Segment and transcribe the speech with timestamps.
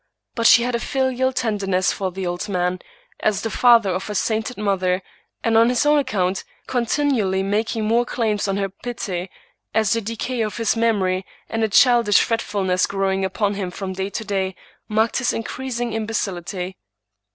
[0.33, 2.79] But she had a filial tenderness for the old man,
[3.19, 5.03] as the father of her sainted mother,
[5.43, 9.29] and on his own account, continually making more claims on her pity,
[9.75, 14.09] as the decay of his memory, and a childish fretfulness growing upon him from day
[14.09, 14.55] to day,
[14.87, 16.77] marked his increasing imbecility.